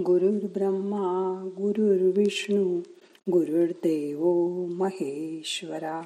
[0.00, 2.80] गुरुर्ब्रह्मा गुरुर्विष्णू
[3.32, 4.24] गुरुर्देव
[4.66, 6.02] महेश्वरा.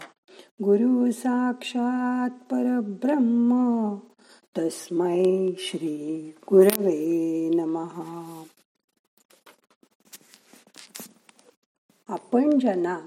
[0.63, 3.53] गुरु साक्षात परब्रह्म
[4.59, 8.45] तस्मै श्री गुरवे नमहा
[12.09, 13.01] आपण ज्यांना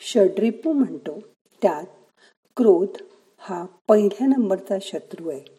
[0.00, 1.18] षड्रिपू म्हणतो
[1.62, 1.86] त्यात
[2.56, 3.02] क्रोध
[3.38, 5.58] हा पहिल्या नंबरचा शत्रू आहे.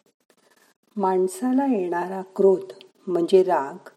[0.96, 2.72] माणसाला येणारा क्रोध
[3.06, 3.88] म्हणजे राग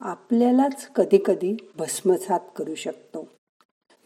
[0.00, 3.28] आपल्यालाच कधी कधी भस्मसात करू शकतो.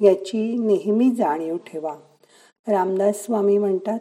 [0.01, 1.97] याची नेहमी जाणीव ठेवा.
[2.69, 3.99] रामदास स्वामी म्हणतात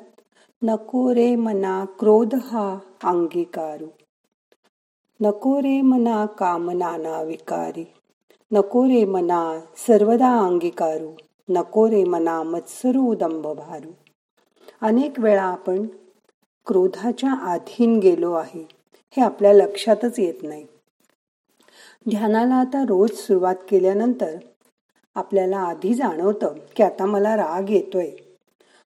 [0.62, 3.88] नको रे मना क्रोध हा अंगीकारू.
[5.20, 7.86] नको रे मना कामनाना विकारी.
[8.52, 11.12] नको रे मना सर्वदा अंगीकारू.
[11.50, 13.92] नको रे मना मत्सरू दंभ भारू.
[14.82, 15.86] अनेक वेळा आपण
[16.66, 18.68] क्रोधाच्या आधीन गेलो आहे
[19.12, 20.66] हे आपल्या लक्षातच येत नाही.
[22.06, 24.36] ध्यानाला आता रोज सुरुवात केल्यानंतर
[25.16, 28.10] आपल्याला आधी जाणवतं की आता मला राग येतोय.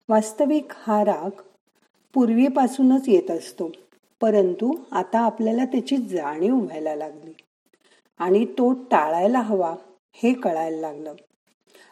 [0.09, 1.41] वास्तविक हा राग
[2.15, 3.69] पूर्वीपासूनच येत असतो
[4.21, 7.33] परंतु आता आपल्याला त्याची जाणीव व्हायला लागली
[8.19, 9.73] आणि तो टाळायला हवा
[10.13, 11.13] हे कळायला लागलं.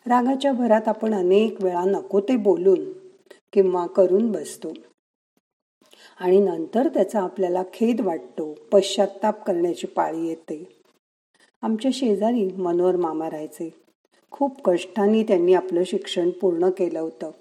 [0.05, 2.85] रागाच्या भरात आपण अनेक वेळा नको ते बोलून
[3.53, 4.73] किंवा करून बसतो
[6.19, 10.82] आणि नंतर त्याचा आपल्याला खेद वाटतो पश्चाताप करण्याची पाळी येते.
[11.63, 13.73] आमच्या शेजारी मनोहर मामा राहायचे.
[14.31, 17.31] खूप कष्टाने त्यांनी आपलं शिक्षण पूर्ण केलं होतं.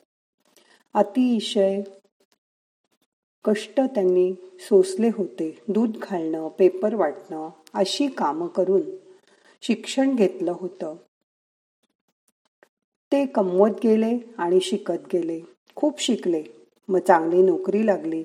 [0.94, 1.82] अतिशय
[3.44, 5.58] कष्ट त्यांनी सोसले होते.
[5.68, 8.80] दूध घालणं पेपर वाटणं अशी कामं करून
[9.62, 10.94] शिक्षण घेतलं होतं.
[13.12, 15.40] ते कमवत गेले आणि शिकत गेले.
[15.74, 16.42] खूप शिकले.
[16.88, 18.22] मग चांगली नोकरी लागली.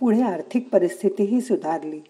[0.00, 2.00] पुढे आर्थिक परिस्थितीही सुधारली.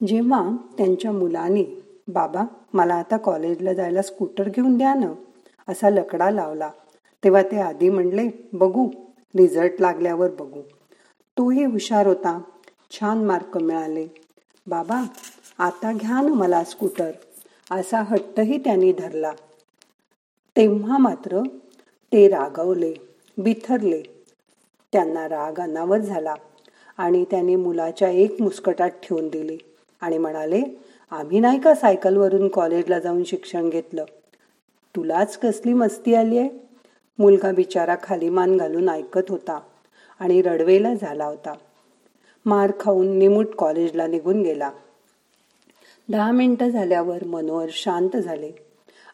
[0.00, 1.64] जेव्हा त्यांच्या मुलाने
[2.08, 5.12] बाबा मला आता कॉलेजला जायला स्कूटर घेऊन द्या ना
[5.68, 6.70] असा लकडा लावला
[7.24, 8.88] तेव्हा ते आधी म्हणले बघू
[9.36, 10.60] रिझल्ट लागल्यावर बघू.
[11.36, 12.40] तोही हुशार होता
[12.90, 14.06] छान मार्क मिळाले.
[14.66, 15.02] बाबा
[15.58, 17.10] आता घ्या ना मला स्कूटर
[17.70, 19.32] असा हट्टही त्यांनी धरला.
[20.56, 21.40] तेव्हा मात्र
[22.12, 22.94] ते रागवले
[23.38, 24.02] बिथरले.
[24.92, 26.34] त्यांना राग अनावर झाला
[26.98, 29.58] आणि त्याने मुलाच्या एक मुस्कटात ठेवून दिली.
[30.00, 30.62] आणि म्हणाले
[31.10, 34.04] आम्ही नाही का सायकलवरून कॉलेजला जाऊन शिक्षण घेतलं?
[34.96, 36.48] तुलाच कसली मस्ती आली आहे
[37.18, 39.60] मुलगा बिचारा खाली मान घालून ऐकत होता
[40.18, 41.54] आणि रडवेला झाला होता.
[42.46, 44.70] मार खाऊन निमूट कॉलेजला निघून गेला.
[46.10, 48.52] दहा मिनिटं झाल्यावर मनोहर शांत झाले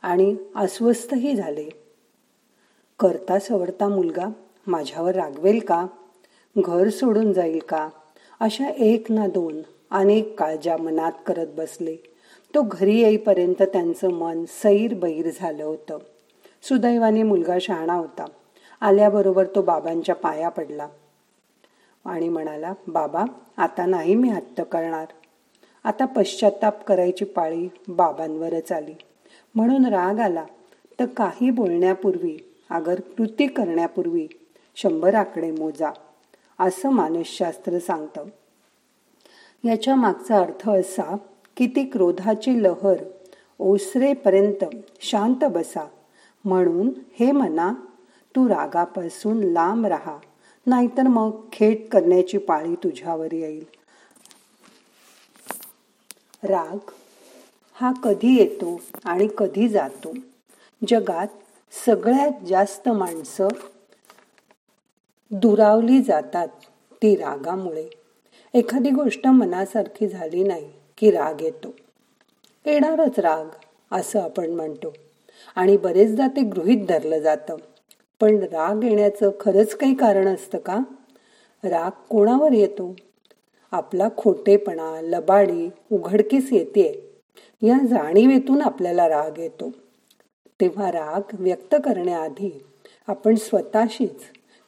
[0.02, 1.68] आणि अस्वस्थही झाले.
[2.98, 4.28] करता सवडता मुलगा
[4.66, 5.86] माझ्यावर रागवेल का?
[6.58, 7.88] घर सोडून जाईल का?
[8.40, 11.96] अशा एक ना दोन अनेक काळजा मनात करत बसले
[12.54, 15.98] तो घरी येईपर्यंत त्यांचं मन सैर बैर झालं होतं.
[16.62, 18.24] सुदैवाने मुलगा शहाणा होता.
[18.80, 20.88] आल्याबरोबर तो बाबांच्या पाया पडला
[22.04, 23.24] आणि म्हणाला बाबा
[23.56, 25.06] आता नाही मी हत्त करणार.
[25.84, 28.94] आता पश्चाताप करायची पाळी बाबांवरच आली.
[29.54, 30.44] म्हणून राग आला.
[31.00, 34.28] तर काही बोलण्यापूर्वी अगर कृती करण्यापूर्वी
[34.76, 35.90] शंभर आकडे मोजा
[36.58, 38.24] असं मानसशास्त्र सांगतं.
[39.64, 41.16] याच्या मागचा अर्थ असा
[41.56, 42.96] की ती क्रोधाची लहर
[43.58, 44.64] ओसरेपर्यंत
[45.00, 45.86] शांत बसा.
[46.44, 46.90] म्हणून
[47.20, 47.72] हे मना
[48.36, 50.18] तू रागापासून लांब राहा
[50.66, 53.64] नाहीतर मग खेट करण्याची पाळी तुझ्यावर येईल.
[56.42, 56.90] राग
[57.72, 60.12] हा कधी येतो आणि कधी जातो?
[60.88, 61.26] जगात
[61.86, 63.48] सगळ्यात जास्त माणसं
[65.30, 66.48] दुरावली जातात
[66.92, 68.01] ती रागामुळे.
[68.54, 71.74] एखादी गोष्ट मनासारखी झाली नाही की राग येतो.
[72.66, 73.44] येणारच राग
[73.90, 74.92] असं आपण म्हणतो.
[75.56, 77.56] आणि बरेचदा ते गृहित धरलं जातं.
[78.20, 80.80] पण राग येण्याचं खरंच काही कारण असतं का?
[81.64, 82.96] राग कोणावर येतो?
[83.70, 87.20] आपला खोटेपणा लबाडी उघडकीस येते
[87.62, 89.70] या जाणीवेतून आपल्याला राग येतो.
[90.60, 92.64] तेव्हा राग व्यक्त करण्याआधी
[93.06, 94.20] आपण स्वतःशीच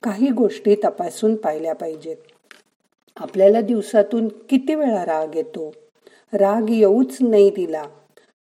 [0.02, 2.16] काही गोष्टी तपासून पाहिल्या पाहिजेत.
[3.16, 5.74] आपल्याला दिवसातून किती वेळा राग येतो?
[6.32, 7.82] राग येऊच नाही दिला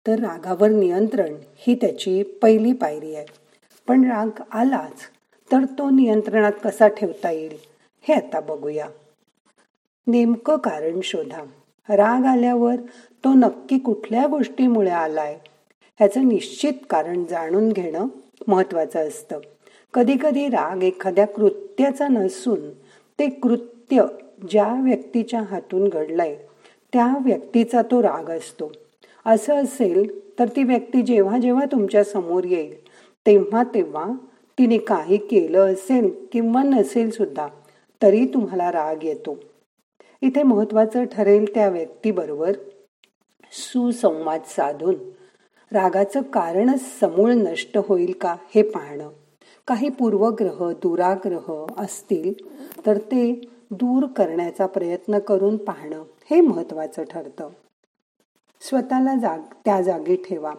[0.07, 3.25] तर रागावर नियंत्रण ही त्याची पहिली पायरी आहे.
[3.87, 4.99] पण राग आलाच
[5.51, 7.57] तर तो नियंत्रणात कसा ठेवता येईल
[8.01, 8.87] हे आता बघूया.
[10.07, 11.43] नेमकं कारण शोधा.
[11.89, 12.75] राग आल्यावर
[13.23, 15.37] तो नक्की कुठल्या गोष्टीमुळे आलाय?
[15.99, 18.07] ह्याचं निश्चित कारण जाणून घेणं
[18.47, 19.39] महत्वाचं असतं.
[19.93, 22.69] कधी कधी राग एखाद्या कृत्याचा नसून
[23.19, 24.03] ते कृत्य
[24.49, 26.35] ज्या व्यक्तीच्या हातून घडलाय
[26.93, 28.71] त्या व्यक्तीचा तो राग असतो.
[29.25, 32.75] असं असेल तर ती व्यक्ती जेव्हा जेव्हा तुमच्यासमोर येईल
[33.25, 34.05] तेव्हा तेव्हा
[34.59, 37.47] तिने काही केलं असेल किंवा नसेल सुद्धा
[38.01, 39.37] तरी तुम्हाला राग येतो.
[40.21, 42.51] इथे महत्वाचं ठरेल त्या व्यक्तीबरोबर
[43.51, 44.95] सुसंवाद साधून.
[45.71, 49.09] रागाचं कारणच समूळ नष्ट होईल का हे पाहणं.
[49.67, 52.33] काही पूर्वग्रह दुराग्रह असतील
[52.85, 53.41] तर ते
[53.71, 57.49] दूर करण्याचा प्रयत्न करून पाहणं हे महत्वाचं ठरतं.
[58.61, 60.53] स्वतःला जाग त्या जागी ठेवा.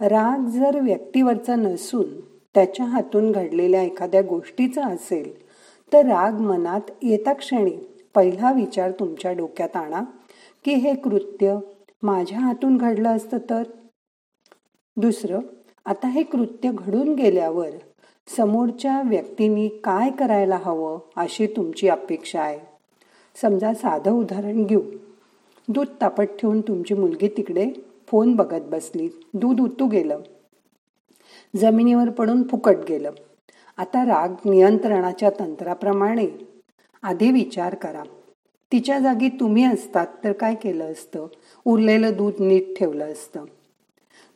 [0.00, 2.20] राग जर व्यक्तीवरचा नसून
[2.54, 5.46] त्याच्या हातून घडलेल्या एखाद्या गोष्टीचा असेल
[5.92, 7.76] तर राग मनात येता क्षणी
[8.14, 10.02] पहिला विचार तुमच्या डोक्यात आणा
[10.64, 11.56] की हे कृत्य
[12.02, 13.62] माझ्या हातून घडलं असतं तर?
[14.96, 15.40] दुसरं
[15.84, 17.70] आता हे कृत्य घडून गेल्यावर
[18.36, 22.58] समोरच्या व्यक्तीनी काय करायला हवं अशी तुमची अपेक्षा आहे?
[23.42, 24.80] समजा साधं उदाहरण घेऊ.
[25.68, 27.70] दूध तापत ठेवून तुमची मुलगी तिकडे
[28.06, 29.08] फोन बघत बसली.
[29.34, 30.20] दूध उतू गेलं.
[31.56, 33.10] जमिनीवर पडून फुकट गेलं.
[33.76, 36.26] आता राग नियंत्रणाच्या तंत्राप्रमाणे
[37.02, 38.02] आधी विचार करा.
[38.72, 41.26] तिच्या जागी तुम्ही असतात तर काय केलं असतं?
[41.64, 43.44] उरलेलं दूध नीट ठेवलं असतं.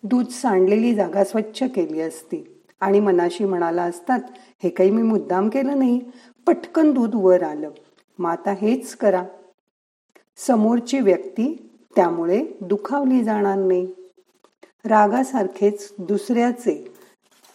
[0.03, 2.54] दूध सांडलेली जागा स्वच्छ केली असती.
[2.85, 4.21] आणि मनाशी म्हणाला असतात
[4.63, 6.01] हे काही मी मुद्दाम केलं नाही.
[6.47, 7.71] पटकन दूध वर आलं.
[8.19, 9.25] मग आता हेच करा.
[10.37, 13.87] समोरची व्यक्ती त्यामुळे दुखावली जाणार नाही.
[14.85, 16.95] रागासारखेच दुसऱ्याचे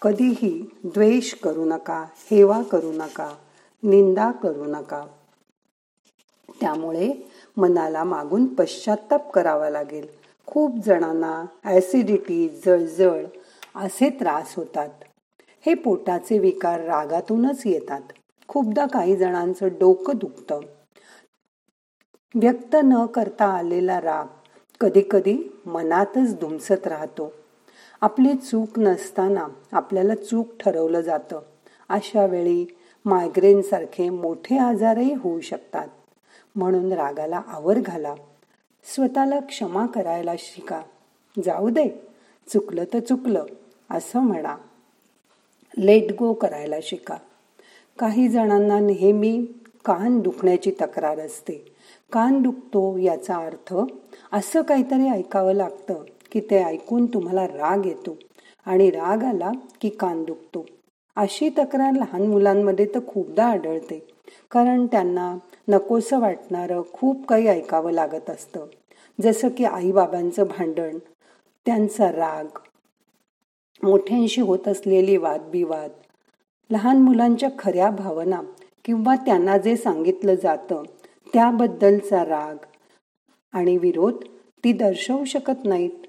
[0.02, 3.30] कधीही द्वेष करू नका हेवा करू नका
[3.84, 5.06] निंदा करू नका.
[6.62, 7.12] त्यामुळे
[7.58, 10.08] मनाला मागून पश्चाताप करावा लागेल.
[10.46, 13.26] खूप जणांना ॲसिडिटी जळजळ
[13.76, 14.90] असे त्रास होतात.
[15.66, 18.02] हे पोटाचे विकार रागातूनच येतात.
[18.48, 20.60] खूपदा काही जणांचं डोकं दुखतं.
[22.36, 24.26] व्यक्त न करता आलेला राग
[24.82, 27.34] कधी कधी मनातच धुमसत राहतो.
[28.02, 31.40] आपली चूक नसताना आपल्याला चूक ठरवलं जातं.
[31.90, 32.66] अशा वेळी
[33.06, 35.88] मायग्रेनसारखे मोठे आजारही होऊ शकतात.
[36.56, 38.16] म्हणून रागाला आवर घाला.
[38.84, 40.82] स्वतःला क्षमा करायला शिका.
[41.46, 42.08] जाऊ दे.
[42.54, 43.46] चुकलं तर चुकलं.
[43.92, 44.58] असं म्हणा.
[45.78, 47.18] लेट गो करायला शिका.
[48.00, 49.46] काही जणांना नेहमी
[49.86, 51.76] कान दुखण्याची तक्रार असते.
[52.12, 53.76] कान दुखतो याचा अर्थ
[54.32, 58.18] असं काहीतरी ऐकावं लागतं की ते ऐकून तुम्हाला राग येतो
[58.66, 59.52] आणि राग आला
[59.82, 60.66] की कान दुखतो.
[61.16, 64.08] अशी तक्रार लहान मुलांमध्ये तर खूपदा आढळते.
[64.52, 65.38] कारण त्यांना
[65.68, 68.66] नकोसं वाटणारं खूप काही ऐकावं लागत असतं.
[69.22, 70.98] जसं की आईबाबांचं भांडण
[71.66, 72.58] त्यांचा राग
[73.84, 75.90] मोठ्यांशी होत असलेले वादविवाद
[76.70, 78.42] लहान मुलांच्या खऱ्या भावना
[78.86, 80.84] किंवा त्यांना जे सांगितलं जातं
[81.34, 82.56] त्याबद्दलचा राग
[83.54, 84.16] आणि विरोध
[84.64, 86.06] ती दर्शवू शकत नाहीत.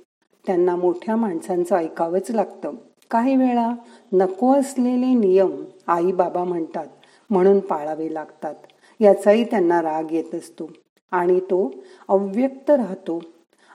[0.46, 2.74] त्यांना मोठ्या माणसांचं ऐकावंच लागतं.
[3.10, 3.72] काही वेळा
[4.12, 6.86] नको असलेले नियम आई बाबा म्हणतात
[7.30, 8.54] म्हणून पाळावे लागतात.
[9.00, 10.70] याचाही त्यांना राग येत असतो
[11.10, 11.70] आणि तो
[12.08, 13.22] अव्यक्त राहतो.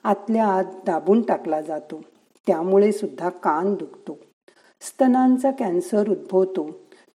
[0.03, 2.01] आतल्या आत दाबून टाकला जातो.
[2.47, 4.17] त्यामुळे सुद्धा कान दुखतो.
[4.81, 6.69] स्तनांचा कॅन्सर उद्भवतो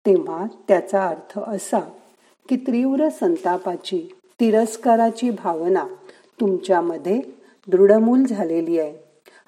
[0.06, 1.78] तेव्हा त्याचा अर्थ असा
[2.48, 4.08] की तीव्र संतापाची
[4.40, 5.84] तिरस्काराची भावना
[6.40, 7.20] तुमच्यामध्ये
[7.68, 8.94] दृढमूल झालेली आहे.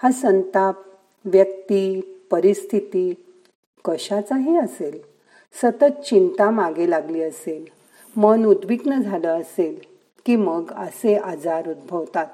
[0.03, 0.75] हा संताप
[1.25, 3.15] व्यक्ती परिस्थिती
[3.85, 5.01] कशाचाही असेल
[5.55, 7.65] सतत चिंता मागे लागली असेल
[8.17, 9.79] मन उद्विग्न झालं असेल
[10.27, 12.27] की मग असे आजार उद्भवतात.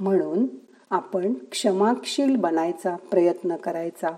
[0.00, 0.46] म्हणून
[0.90, 4.08] आपण क्षमाशील बनायचा प्रयत्न करायचा.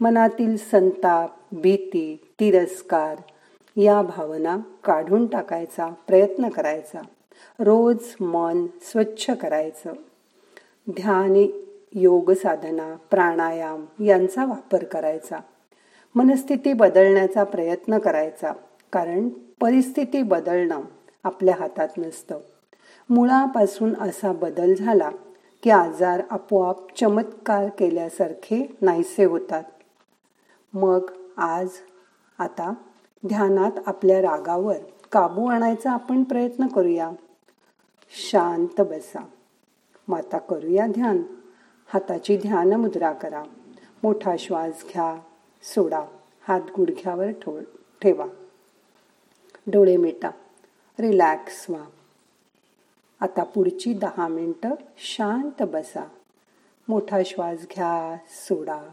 [0.00, 3.16] मनातील संताप भीती तिरस्कार
[3.76, 7.00] या भावना काढून टाकायचा प्रयत्न करायचा.
[7.58, 9.92] रोज मन स्वच्छ करायचं.
[10.90, 11.46] ध्यान
[11.92, 15.38] योग साधना प्राणायाम यांचा वापर करायचा.
[16.14, 18.52] मनस्थिती बदलण्याचा प्रयत्न करायचा
[18.92, 19.28] कारण
[19.60, 20.80] परिस्थिती बदलणं
[21.24, 22.38] आपल्या हातात नसतं.
[23.10, 25.10] मुळापासून असा बदल झाला
[25.66, 29.64] की आजार आपोआप चमत्कार केल्यासारखे नाहीसे होतात.
[30.72, 31.68] मग आज
[32.38, 32.74] आता
[33.26, 34.76] ध्यानात आपल्या रागावर
[35.12, 37.10] काबू आणायचा आपण प्रयत्न करूया.
[38.30, 39.24] शांत बसा.
[40.08, 41.22] माता करूया ध्यान.
[41.86, 43.42] हाताची ध्यान मुद्रा करा.
[44.02, 45.20] मोठा श्वास घ्या.
[45.62, 46.04] सोडा.
[46.48, 47.30] हात गुडघ्यावर
[48.02, 48.26] ठेवा.
[49.66, 50.30] डोळे मिटा.
[50.98, 51.84] रिलॅक्स व्हा.
[53.20, 56.08] आता पुढची दहा मिनटं शांत बसा.
[56.88, 58.88] मोठा श्वास घ्या सोडा.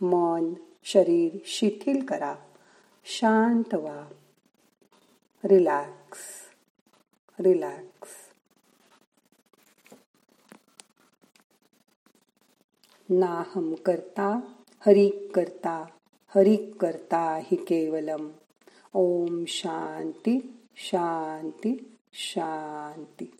[0.00, 2.34] मन शरीर शिथिल करा.
[3.04, 4.08] शांत व्हा.
[5.44, 6.18] रिलॅक्स.
[7.40, 8.08] रिलॅक्स.
[13.10, 14.40] नाहम करता
[14.86, 15.84] हरिक करता
[16.34, 18.28] हरिक करता हि केवलम.
[18.94, 21.89] ओम शांती शांती.
[22.12, 23.30] शांती.